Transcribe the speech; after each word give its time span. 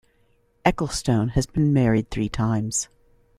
Ecclestone 0.65 1.29
has 1.33 1.45
been 1.45 1.71
married 1.71 2.09
three 2.09 2.27
times. 2.27 2.89